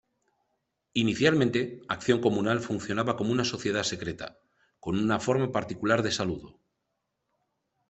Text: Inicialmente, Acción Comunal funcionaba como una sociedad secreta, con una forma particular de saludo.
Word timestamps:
Inicialmente, 1.03 1.83
Acción 1.87 2.21
Comunal 2.21 2.59
funcionaba 2.59 3.15
como 3.15 3.31
una 3.31 3.45
sociedad 3.45 3.83
secreta, 3.83 4.39
con 4.79 4.97
una 4.97 5.19
forma 5.19 5.51
particular 5.51 6.01
de 6.01 6.11
saludo. 6.11 6.59